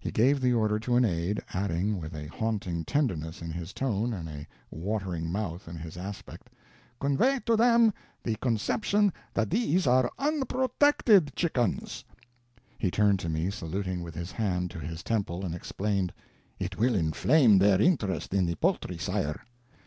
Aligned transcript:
He 0.00 0.10
gave 0.10 0.40
the 0.40 0.54
order 0.54 0.78
to 0.78 0.96
an 0.96 1.04
aide, 1.04 1.42
adding, 1.52 2.00
with 2.00 2.14
a 2.14 2.26
haunting 2.28 2.86
tenderness 2.86 3.42
in 3.42 3.50
his 3.50 3.74
tone 3.74 4.14
and 4.14 4.26
a 4.26 4.46
watering 4.70 5.30
mouth 5.30 5.68
in 5.68 5.76
his 5.76 5.98
aspect: 5.98 6.48
"Convey 7.00 7.40
to 7.44 7.54
them 7.54 7.92
the 8.22 8.36
conception 8.36 9.12
that 9.34 9.50
these 9.50 9.86
are 9.86 10.10
unprotected 10.18 11.36
chickens." 11.36 12.02
He 12.78 12.90
turned 12.90 13.18
to 13.18 13.28
me, 13.28 13.50
saluting 13.50 14.02
with 14.02 14.14
his 14.14 14.32
hand 14.32 14.70
to 14.70 14.78
his 14.80 15.02
temple, 15.02 15.44
and 15.44 15.54
explained, 15.54 16.14
"It 16.58 16.78
will 16.78 16.94
inflame 16.94 17.58
their 17.58 17.78
interest 17.78 18.32
in 18.32 18.46
the 18.46 18.54
poultry, 18.54 18.96
sire." 18.96 19.42